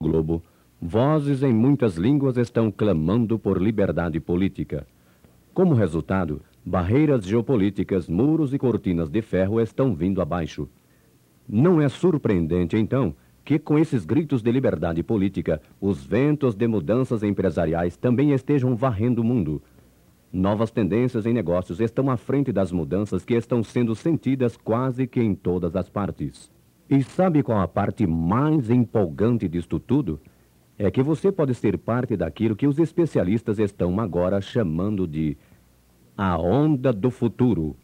[0.00, 0.40] globo,
[0.80, 4.86] vozes em muitas línguas estão clamando por liberdade política.
[5.52, 10.68] Como resultado, barreiras geopolíticas, muros e cortinas de ferro estão vindo abaixo.
[11.48, 13.12] Não é surpreendente, então,
[13.44, 19.22] que com esses gritos de liberdade política, os ventos de mudanças empresariais também estejam varrendo
[19.22, 19.60] o mundo.
[20.32, 25.20] Novas tendências em negócios estão à frente das mudanças que estão sendo sentidas quase que
[25.20, 26.56] em todas as partes.
[26.90, 30.18] E sabe qual a parte mais empolgante disto tudo?
[30.78, 35.36] É que você pode ser parte daquilo que os especialistas estão agora chamando de
[36.16, 37.76] a onda do futuro.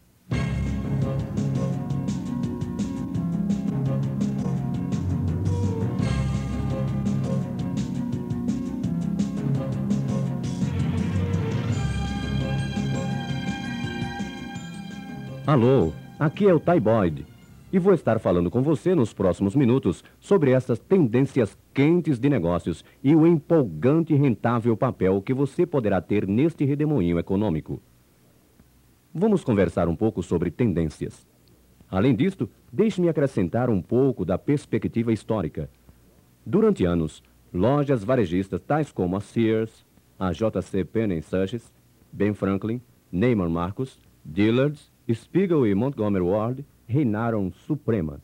[15.46, 17.33] Alô, aqui é o Ty Boyd
[17.74, 22.84] e vou estar falando com você nos próximos minutos sobre essas tendências quentes de negócios
[23.02, 27.82] e o empolgante e rentável papel que você poderá ter neste redemoinho econômico.
[29.12, 31.26] Vamos conversar um pouco sobre tendências.
[31.90, 35.68] Além disto, deixe-me acrescentar um pouco da perspectiva histórica.
[36.46, 39.84] Durante anos, lojas varejistas tais como a Sears,
[40.16, 41.72] a JC Penney Sachs,
[42.12, 48.20] Ben Franklin, Neyman Marcos, Dillard's Spiegel e Montgomery Ward reinaram supremas.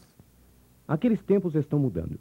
[0.86, 2.18] Aqueles tempos estão mudando.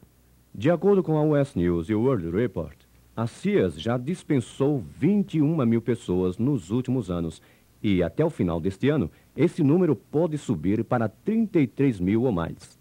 [0.53, 2.77] De acordo com a US News e o World Report,
[3.15, 7.41] a Sears já dispensou 21 mil pessoas nos últimos anos
[7.81, 12.79] e, até o final deste ano, esse número pode subir para 33 mil ou mais.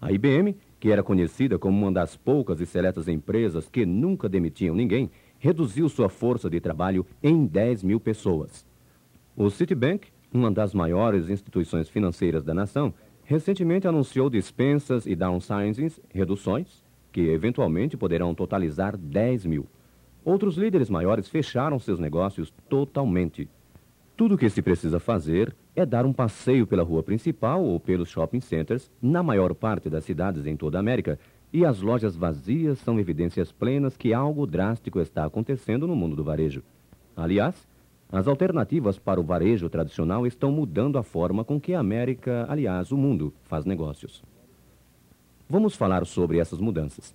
[0.00, 4.74] A IBM, que era conhecida como uma das poucas e seletas empresas que nunca demitiam
[4.74, 8.66] ninguém, reduziu sua força de trabalho em 10 mil pessoas.
[9.36, 16.84] O Citibank uma das maiores instituições financeiras da nação, recentemente anunciou dispensas e downsizings, reduções,
[17.10, 19.66] que eventualmente poderão totalizar 10 mil.
[20.24, 23.48] Outros líderes maiores fecharam seus negócios totalmente.
[24.16, 28.08] Tudo o que se precisa fazer é dar um passeio pela rua principal ou pelos
[28.08, 31.18] shopping centers na maior parte das cidades em toda a América
[31.52, 36.24] e as lojas vazias são evidências plenas que algo drástico está acontecendo no mundo do
[36.24, 36.62] varejo.
[37.16, 37.66] Aliás,
[38.10, 42.92] as alternativas para o varejo tradicional estão mudando a forma com que a América, aliás,
[42.92, 44.22] o mundo, faz negócios.
[45.48, 47.14] Vamos falar sobre essas mudanças.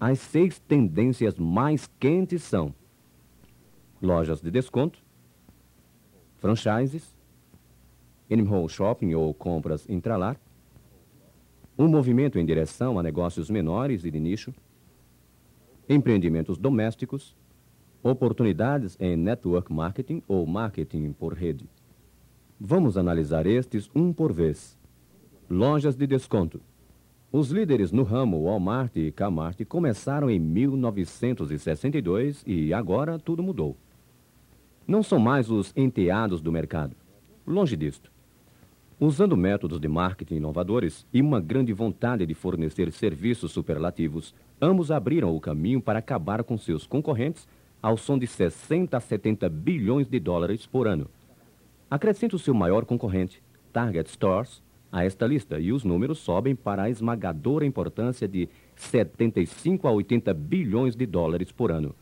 [0.00, 2.74] As seis tendências mais quentes são
[4.00, 4.98] lojas de desconto,
[6.36, 7.16] franchises,
[8.28, 10.38] in-home shopping ou compras intralar,
[11.78, 14.54] um movimento em direção a negócios menores e de nicho,
[15.88, 17.36] empreendimentos domésticos,
[18.04, 21.66] Oportunidades em network marketing ou marketing por rede.
[22.60, 24.76] Vamos analisar estes um por vez.
[25.48, 26.60] Lojas de desconto.
[27.32, 33.74] Os líderes no ramo Walmart e Kmart começaram em 1962 e agora tudo mudou.
[34.86, 36.94] Não são mais os enteados do mercado.
[37.46, 38.12] Longe disto.
[39.00, 45.34] Usando métodos de marketing inovadores e uma grande vontade de fornecer serviços superlativos, ambos abriram
[45.34, 47.48] o caminho para acabar com seus concorrentes
[47.84, 51.06] ao som de 60 a 70 bilhões de dólares por ano.
[51.90, 53.42] Acrescente o seu maior concorrente,
[53.74, 59.86] Target Stores, a esta lista e os números sobem para a esmagadora importância de 75
[59.86, 61.94] a 80 bilhões de dólares por ano.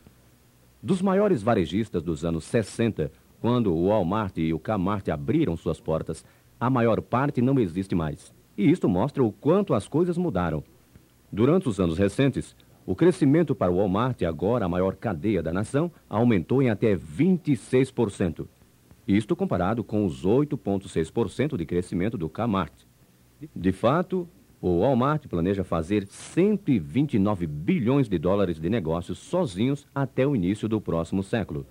[0.81, 3.11] Dos maiores varejistas dos anos 60,
[3.41, 6.23] quando o Walmart e o Kmart abriram suas portas,
[6.57, 8.33] a maior parte não existe mais.
[8.57, 10.63] E isto mostra o quanto as coisas mudaram.
[11.29, 12.55] Durante os anos recentes,
[12.85, 18.45] o crescimento para o Walmart, agora a maior cadeia da nação, aumentou em até 26%.
[19.07, 22.73] Isto comparado com os 8,6% de crescimento do Kmart.
[23.55, 24.27] De fato,
[24.61, 30.79] o Walmart planeja fazer 129 bilhões de dólares de negócios sozinhos até o início do
[30.79, 31.65] próximo século.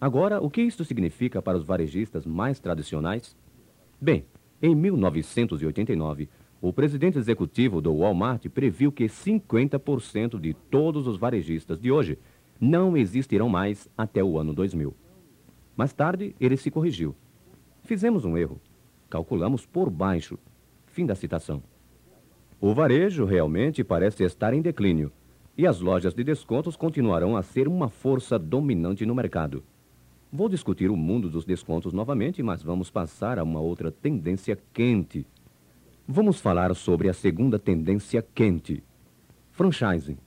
[0.00, 3.36] Agora, o que isso significa para os varejistas mais tradicionais?
[4.00, 4.24] Bem,
[4.62, 6.28] em 1989,
[6.60, 12.18] o presidente executivo do Walmart previu que 50% de todos os varejistas de hoje
[12.60, 14.94] não existirão mais até o ano 2000.
[15.76, 17.14] Mais tarde, ele se corrigiu.
[17.84, 18.60] Fizemos um erro.
[19.10, 20.38] Calculamos por baixo.
[20.86, 21.62] Fim da citação.
[22.58, 25.12] O varejo realmente parece estar em declínio
[25.58, 29.62] e as lojas de descontos continuarão a ser uma força dominante no mercado.
[30.32, 35.26] Vou discutir o mundo dos descontos novamente, mas vamos passar a uma outra tendência quente
[36.08, 38.82] Vamos falar sobre a segunda tendência quente:
[39.52, 40.18] franchising.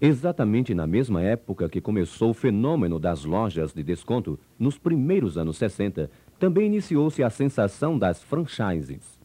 [0.00, 5.58] Exatamente na mesma época que começou o fenômeno das lojas de desconto, nos primeiros anos
[5.58, 9.20] 60, também iniciou-se a sensação das franchises.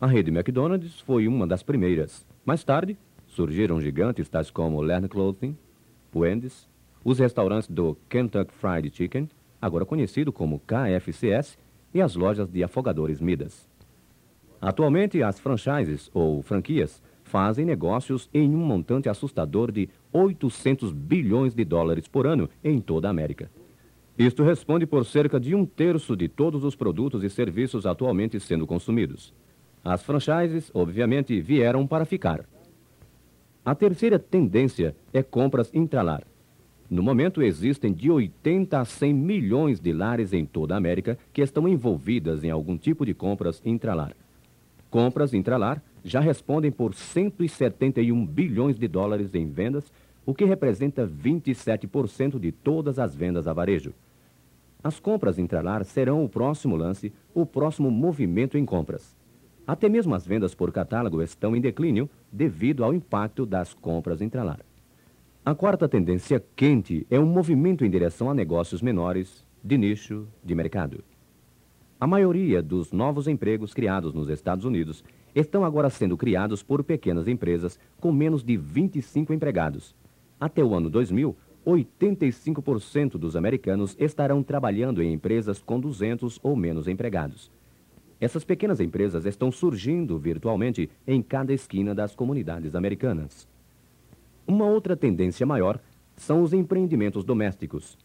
[0.00, 2.24] A rede McDonald's foi uma das primeiras.
[2.44, 2.96] Mais tarde,
[3.34, 5.56] Surgiram gigantes tais como Learn Clothing,
[6.14, 6.68] Wendy's,
[7.04, 9.28] os restaurantes do Kentucky Fried Chicken,
[9.60, 11.58] agora conhecido como KFCS,
[11.92, 13.68] e as lojas de afogadores Midas.
[14.64, 21.66] Atualmente, as franchises ou franquias fazem negócios em um montante assustador de 800 bilhões de
[21.66, 23.50] dólares por ano em toda a América.
[24.16, 28.66] Isto responde por cerca de um terço de todos os produtos e serviços atualmente sendo
[28.66, 29.34] consumidos.
[29.84, 32.46] As franchises, obviamente, vieram para ficar.
[33.62, 36.22] A terceira tendência é compras intralar.
[36.88, 41.42] No momento, existem de 80 a 100 milhões de lares em toda a América que
[41.42, 44.16] estão envolvidas em algum tipo de compras intralar.
[44.94, 49.92] Compras intralar já respondem por 171 bilhões de dólares em vendas,
[50.24, 53.92] o que representa 27% de todas as vendas a varejo.
[54.84, 59.16] As compras intralar serão o próximo lance, o próximo movimento em compras.
[59.66, 64.60] Até mesmo as vendas por catálogo estão em declínio devido ao impacto das compras intralar.
[65.44, 70.54] A quarta tendência quente é um movimento em direção a negócios menores, de nicho, de
[70.54, 71.02] mercado.
[72.00, 75.04] A maioria dos novos empregos criados nos Estados Unidos
[75.34, 79.94] estão agora sendo criados por pequenas empresas com menos de 25 empregados.
[80.38, 86.88] Até o ano 2000, 85% dos americanos estarão trabalhando em empresas com 200 ou menos
[86.88, 87.50] empregados.
[88.20, 93.48] Essas pequenas empresas estão surgindo virtualmente em cada esquina das comunidades americanas.
[94.46, 95.80] Uma outra tendência maior
[96.16, 97.96] são os empreendimentos domésticos.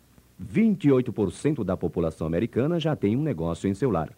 [0.41, 4.13] 28% da população americana já tem um negócio em seu lar.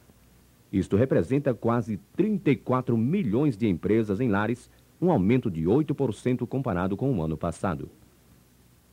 [0.72, 4.70] Isto representa quase 34 milhões de empresas em lares,
[5.02, 7.90] um aumento de 8% comparado com o ano passado.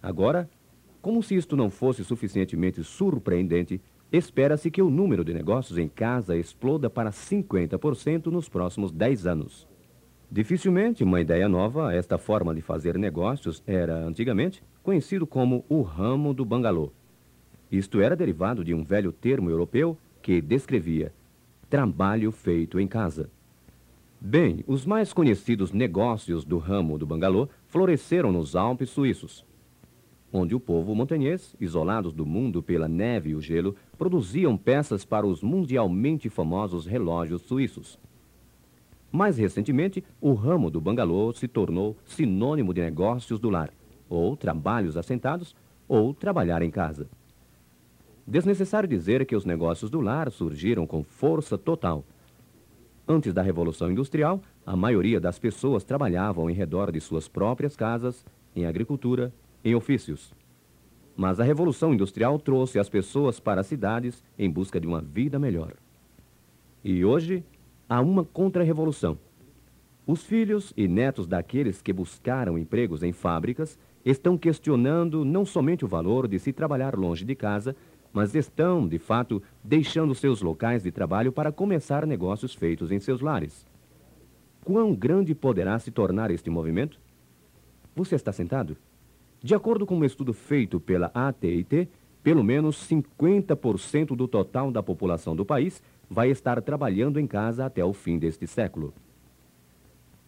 [0.02, 0.48] Agora,
[1.00, 3.80] como se isto não fosse suficientemente surpreendente,
[4.10, 9.69] espera-se que o número de negócios em casa exploda para 50% nos próximos 10 anos.
[10.30, 16.34] Dificilmente uma ideia nova, esta forma de fazer negócios era, antigamente, conhecido como o ramo
[16.34, 16.90] do bangalô.
[17.70, 21.12] Isto era derivado de um velho termo europeu que descrevia
[21.68, 23.30] trabalho feito em casa.
[24.20, 29.44] Bem, os mais conhecidos negócios do ramo do bangalô floresceram nos Alpes suíços,
[30.32, 35.26] onde o povo montanhês, isolados do mundo pela neve e o gelo, produziam peças para
[35.26, 37.98] os mundialmente famosos relógios suíços.
[39.12, 43.70] Mais recentemente, o ramo do bangalô se tornou sinônimo de negócios do lar,
[44.08, 45.54] ou trabalhos assentados,
[45.86, 47.08] ou trabalhar em casa.
[48.28, 52.04] Desnecessário dizer que os negócios do lar surgiram com força total.
[53.08, 58.26] Antes da Revolução Industrial, a maioria das pessoas trabalhavam em redor de suas próprias casas,
[58.54, 59.32] em agricultura,
[59.64, 60.34] em ofícios.
[61.16, 65.38] Mas a Revolução Industrial trouxe as pessoas para as cidades em busca de uma vida
[65.38, 65.72] melhor.
[66.84, 67.42] E hoje,
[67.88, 69.16] há uma contra-revolução.
[70.06, 75.88] Os filhos e netos daqueles que buscaram empregos em fábricas estão questionando não somente o
[75.88, 77.75] valor de se trabalhar longe de casa,
[78.18, 83.20] mas estão, de fato, deixando seus locais de trabalho para começar negócios feitos em seus
[83.20, 83.64] lares.
[84.64, 86.98] Quão grande poderá se tornar este movimento?
[87.94, 88.76] Você está sentado?
[89.40, 91.88] De acordo com um estudo feito pela AT&T,
[92.20, 95.80] pelo menos 50% do total da população do país
[96.10, 98.92] vai estar trabalhando em casa até o fim deste século.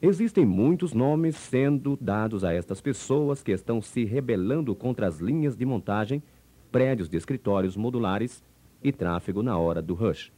[0.01, 5.57] Existem muitos nomes sendo dados a estas pessoas que estão se rebelando contra as linhas
[5.57, 6.23] de montagem,
[6.71, 8.43] prédios de escritórios modulares
[8.83, 10.33] e tráfego na hora do rush.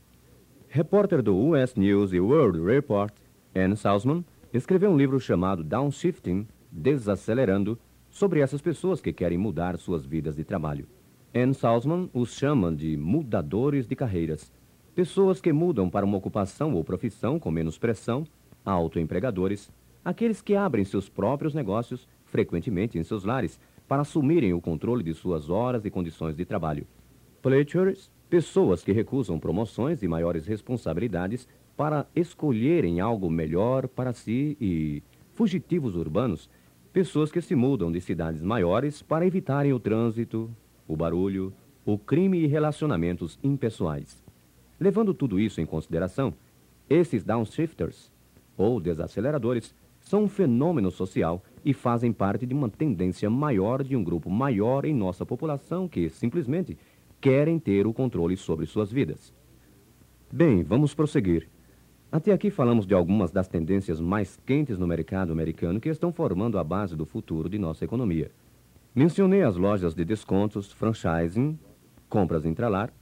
[0.68, 3.12] Repórter do US News e World Report,
[3.54, 10.04] Ann Salzman, escreveu um livro chamado Downshifting, Desacelerando, sobre essas pessoas que querem mudar suas
[10.04, 10.86] vidas de trabalho.
[11.34, 14.52] Ann Salzman os chama de mudadores de carreiras
[14.94, 18.26] Pessoas que mudam para uma ocupação ou profissão com menos pressão,
[18.62, 19.70] autoempregadores,
[20.04, 23.58] aqueles que abrem seus próprios negócios, frequentemente em seus lares,
[23.92, 26.86] para assumirem o controle de suas horas e condições de trabalho.
[27.42, 31.46] Pletchers, pessoas que recusam promoções e maiores responsabilidades
[31.76, 35.02] para escolherem algo melhor para si e
[35.34, 36.48] fugitivos urbanos,
[36.90, 40.50] pessoas que se mudam de cidades maiores para evitarem o trânsito,
[40.88, 41.52] o barulho,
[41.84, 44.24] o crime e relacionamentos impessoais.
[44.80, 46.32] Levando tudo isso em consideração,
[46.88, 48.10] esses downshifters,
[48.56, 54.02] ou desaceleradores, são um fenômeno social e fazem parte de uma tendência maior de um
[54.02, 56.76] grupo maior em nossa população que, simplesmente,
[57.20, 59.32] querem ter o controle sobre suas vidas.
[60.32, 61.48] Bem, vamos prosseguir.
[62.10, 66.58] Até aqui falamos de algumas das tendências mais quentes no mercado americano que estão formando
[66.58, 68.30] a base do futuro de nossa economia.
[68.94, 71.58] Mencionei as lojas de descontos, franchising,
[72.08, 72.92] compras intralar,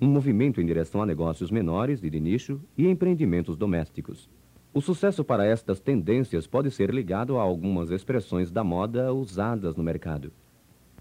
[0.00, 4.28] um movimento em direção a negócios menores e de nicho e empreendimentos domésticos.
[4.72, 9.82] O sucesso para estas tendências pode ser ligado a algumas expressões da moda usadas no
[9.82, 10.30] mercado: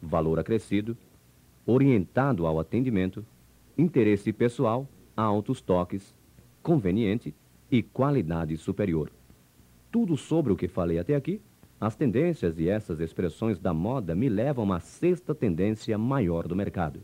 [0.01, 0.97] valor acrescido,
[1.65, 3.25] orientado ao atendimento,
[3.77, 6.15] interesse pessoal, altos toques,
[6.63, 7.35] conveniente
[7.69, 9.11] e qualidade superior.
[9.91, 11.41] Tudo sobre o que falei até aqui,
[11.79, 17.03] as tendências e essas expressões da moda me levam à sexta tendência maior do mercado.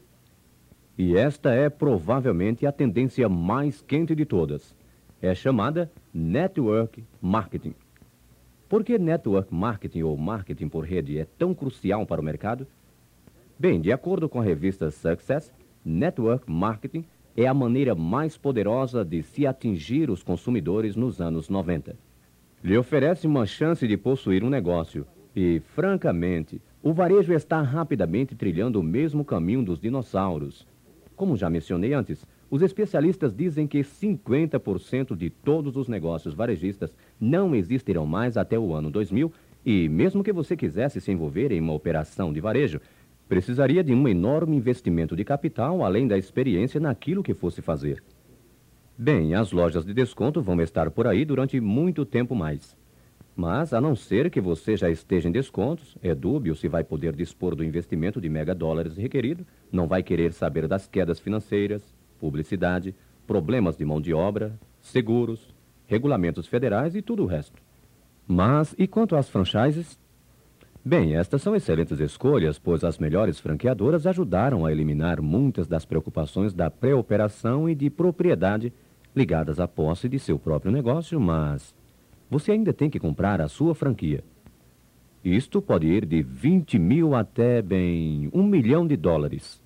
[0.97, 4.75] E esta é provavelmente a tendência mais quente de todas.
[5.23, 7.73] É chamada Network Marketing.
[8.67, 12.67] Por que Network Marketing ou marketing por rede é tão crucial para o mercado?
[13.57, 15.53] Bem, de acordo com a revista Success,
[15.85, 17.05] Network Marketing
[17.37, 21.95] é a maneira mais poderosa de se atingir os consumidores nos anos 90.
[22.61, 28.77] Lhe oferece uma chance de possuir um negócio e, francamente, o varejo está rapidamente trilhando
[28.77, 30.67] o mesmo caminho dos dinossauros.
[31.15, 37.55] Como já mencionei antes, os especialistas dizem que 50% de todos os negócios varejistas não
[37.55, 39.33] existirão mais até o ano 2000
[39.65, 42.79] e, mesmo que você quisesse se envolver em uma operação de varejo,
[43.27, 48.03] precisaria de um enorme investimento de capital, além da experiência naquilo que fosse fazer.
[48.95, 52.77] Bem, as lojas de desconto vão estar por aí durante muito tempo mais.
[53.35, 57.15] Mas, a não ser que você já esteja em descontos, é dúbio se vai poder
[57.15, 61.92] dispor do investimento de mega dólares requerido, não vai querer saber das quedas financeiras,
[62.23, 62.95] publicidade,
[63.27, 65.53] problemas de mão de obra, seguros,
[65.85, 67.61] regulamentos federais e tudo o resto.
[68.25, 69.99] Mas, e quanto às franchises?
[70.85, 76.53] Bem, estas são excelentes escolhas, pois as melhores franqueadoras ajudaram a eliminar muitas das preocupações
[76.53, 78.71] da pré-operação e de propriedade
[79.13, 81.75] ligadas à posse de seu próprio negócio, mas
[82.29, 84.23] você ainda tem que comprar a sua franquia.
[85.25, 89.61] Isto pode ir de 20 mil até, bem, um milhão de dólares.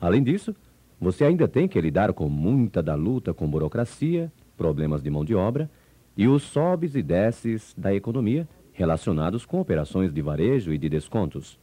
[0.00, 0.54] Além disso,
[1.00, 5.34] você ainda tem que lidar com muita da luta com burocracia, problemas de mão de
[5.34, 5.70] obra
[6.16, 11.58] e os sobes e desces da economia relacionados com operações de varejo e de descontos.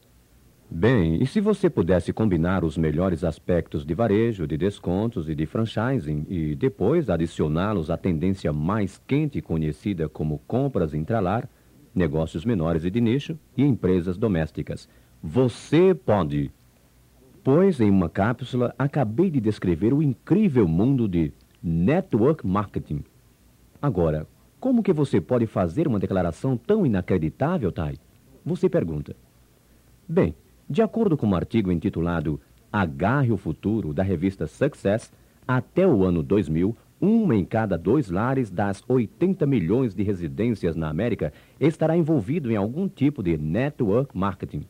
[0.68, 5.46] Bem, e se você pudesse combinar os melhores aspectos de varejo, de descontos e de
[5.46, 11.48] franchising e depois adicioná-los à tendência mais quente conhecida como compras intralar,
[11.94, 14.88] negócios menores e de nicho e empresas domésticas?
[15.22, 16.50] Você pode!
[17.46, 23.04] Pois em uma cápsula acabei de descrever o incrível mundo de network marketing.
[23.80, 24.26] Agora,
[24.58, 27.94] como que você pode fazer uma declaração tão inacreditável, Tai?
[28.44, 29.14] Você pergunta.
[30.08, 30.34] Bem,
[30.68, 32.40] de acordo com um artigo intitulado
[32.72, 35.12] Agarre o Futuro, da revista Success,
[35.46, 40.88] até o ano 2000, uma em cada dois lares das 80 milhões de residências na
[40.88, 44.64] América estará envolvido em algum tipo de network marketing.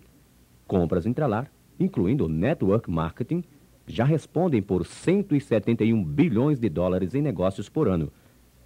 [0.66, 3.45] Compras intralar, incluindo network marketing,
[3.87, 8.11] já respondem por 171 bilhões de dólares em negócios por ano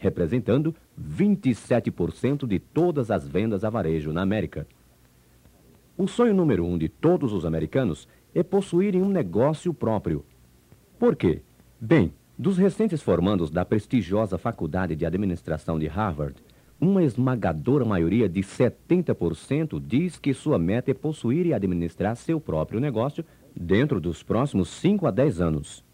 [0.01, 4.67] representando 27% de todas as vendas a varejo na América.
[5.97, 10.25] O sonho número um de todos os americanos é possuírem um negócio próprio.
[10.99, 11.43] Por quê?
[11.79, 16.35] Bem, dos recentes formandos da prestigiosa Faculdade de Administração de Harvard,
[16.81, 22.81] uma esmagadora maioria de 70% diz que sua meta é possuir e administrar seu próprio
[22.81, 23.23] negócio
[23.55, 25.85] dentro dos próximos 5 a 10 anos.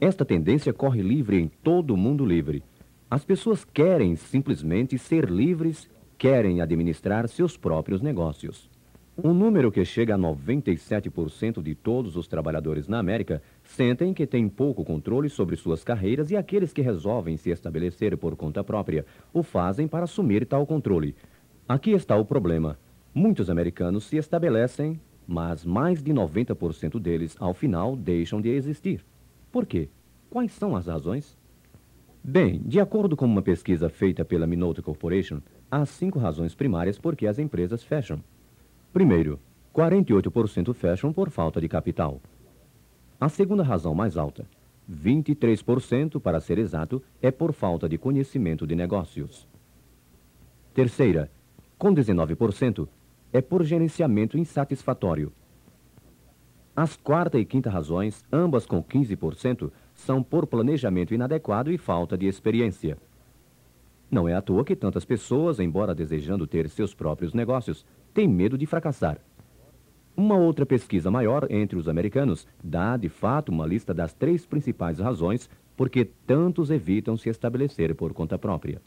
[0.00, 2.62] Esta tendência corre livre em todo o mundo livre.
[3.10, 8.70] As pessoas querem simplesmente ser livres, querem administrar seus próprios negócios.
[9.24, 14.46] Um número que chega a 97% de todos os trabalhadores na América sentem que têm
[14.46, 19.42] pouco controle sobre suas carreiras e aqueles que resolvem se estabelecer por conta própria o
[19.42, 21.16] fazem para assumir tal controle.
[21.66, 22.78] Aqui está o problema.
[23.14, 29.02] Muitos americanos se estabelecem, mas mais de 90% deles, ao final, deixam de existir.
[29.50, 29.88] Por quê?
[30.28, 31.38] Quais são as razões?
[32.22, 37.16] Bem, de acordo com uma pesquisa feita pela Minolta Corporation, há cinco razões primárias por
[37.16, 38.22] que as empresas fecham.
[38.96, 39.38] Primeiro,
[39.74, 42.18] 48% fecham por falta de capital.
[43.20, 44.48] A segunda razão mais alta,
[44.90, 49.46] 23%, para ser exato, é por falta de conhecimento de negócios.
[50.72, 51.30] Terceira,
[51.76, 52.88] com 19%,
[53.34, 55.30] é por gerenciamento insatisfatório.
[56.74, 62.24] As quarta e quinta razões, ambas com 15%, são por planejamento inadequado e falta de
[62.26, 62.96] experiência.
[64.16, 68.56] Não é à toa que tantas pessoas, embora desejando ter seus próprios negócios, têm medo
[68.56, 69.18] de fracassar.
[70.16, 75.00] Uma outra pesquisa maior entre os americanos dá, de fato, uma lista das três principais
[75.00, 78.80] razões por que tantos evitam se estabelecer por conta própria.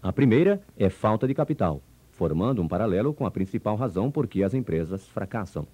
[0.00, 1.82] A primeira é falta de capital,
[2.12, 5.66] formando um paralelo com a principal razão por que as empresas fracassam.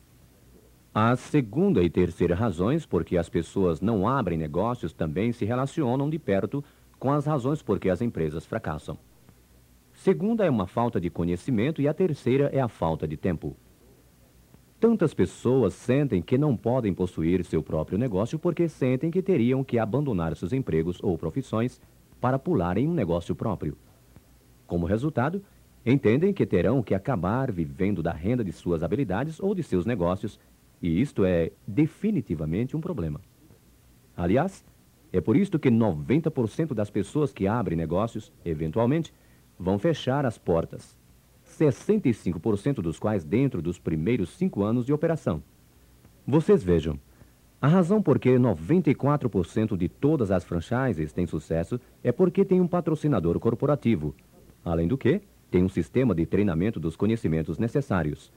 [0.95, 6.09] A segunda e terceira razões por que as pessoas não abrem negócios também se relacionam
[6.09, 6.65] de perto
[7.03, 8.97] com as razões por que as empresas fracassam.
[9.93, 13.57] Segunda é uma falta de conhecimento e a terceira é a falta de tempo.
[14.79, 19.81] Tantas pessoas sentem que não podem possuir seu próprio negócio porque sentem que teriam que
[19.81, 21.81] abandonar seus empregos ou profissões
[22.21, 23.77] para pular em um negócio próprio.
[24.65, 25.43] Como resultado,
[25.85, 30.39] entendem que terão que acabar vivendo da renda de suas habilidades ou de seus negócios,
[30.81, 33.21] e isto é definitivamente um problema.
[34.17, 34.65] Aliás,
[35.12, 39.12] é por isto que 90% das pessoas que abrem negócios, eventualmente,
[39.59, 40.97] vão fechar as portas.
[41.47, 45.42] 65% dos quais dentro dos primeiros cinco anos de operação.
[46.26, 46.99] Vocês vejam,
[47.61, 52.66] a razão por que 94% de todas as franchises têm sucesso é porque tem um
[52.66, 54.14] patrocinador corporativo,
[54.64, 58.33] Além do que, tem um sistema de treinamento dos conhecimentos necessários.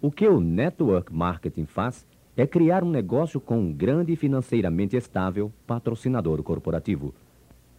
[0.00, 2.06] O que o network marketing faz
[2.40, 7.14] é criar um negócio com um grande e financeiramente estável patrocinador corporativo.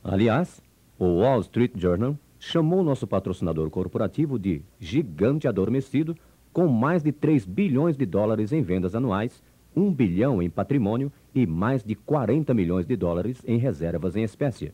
[0.03, 0.61] Aliás,
[0.99, 6.15] o Wall Street Journal chamou nosso patrocinador corporativo de gigante adormecido
[6.53, 9.41] com mais de 3 bilhões de dólares em vendas anuais,
[9.75, 14.71] 1 bilhão em patrimônio e mais de 40 milhões de dólares em reservas em espécie.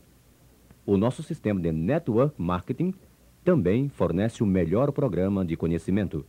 [0.84, 2.92] O nosso sistema de network marketing
[3.42, 6.26] também fornece o melhor programa de conhecimento.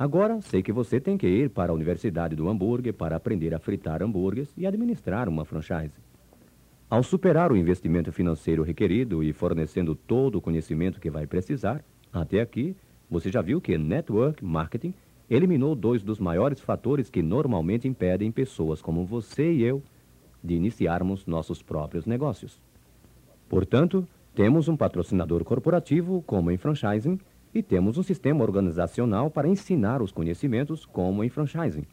[0.00, 3.58] Agora, sei que você tem que ir para a Universidade do Hambúrguer para aprender a
[3.58, 5.92] fritar hambúrgueres e administrar uma franchise.
[6.88, 12.40] Ao superar o investimento financeiro requerido e fornecendo todo o conhecimento que vai precisar, até
[12.40, 12.74] aqui,
[13.10, 14.94] você já viu que Network Marketing
[15.28, 19.82] eliminou dois dos maiores fatores que normalmente impedem pessoas como você e eu
[20.42, 22.58] de iniciarmos nossos próprios negócios.
[23.50, 27.20] Portanto, temos um patrocinador corporativo, como em franchising,
[27.54, 31.84] e temos um sistema organizacional para ensinar os conhecimentos, como em franchising.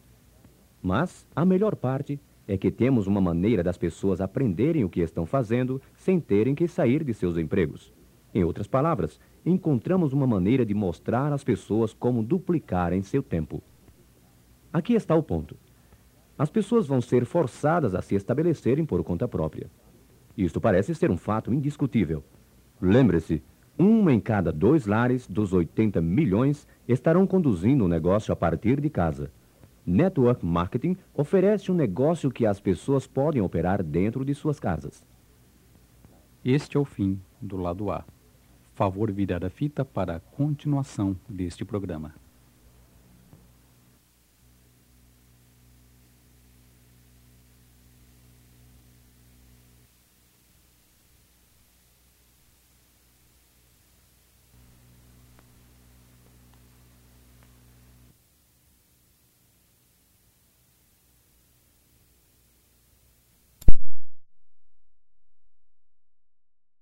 [0.81, 5.25] Mas a melhor parte é que temos uma maneira das pessoas aprenderem o que estão
[5.25, 7.93] fazendo sem terem que sair de seus empregos.
[8.33, 13.61] Em outras palavras, encontramos uma maneira de mostrar às pessoas como duplicarem seu tempo.
[14.71, 15.57] Aqui está o ponto.
[16.37, 19.69] As pessoas vão ser forçadas a se estabelecerem por conta própria.
[20.37, 22.23] Isto parece ser um fato indiscutível.
[22.79, 23.41] Lembre-se,
[23.79, 28.89] um em cada dois lares dos 80 milhões estarão conduzindo o negócio a partir de
[28.89, 29.31] casa.
[29.85, 35.05] Network Marketing oferece um negócio que as pessoas podem operar dentro de suas casas.
[36.43, 38.03] Este é o fim do lado A.
[38.73, 42.13] Favor virar a fita para a continuação deste programa.